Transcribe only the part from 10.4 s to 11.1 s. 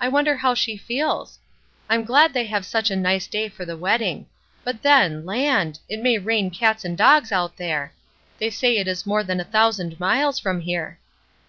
from here."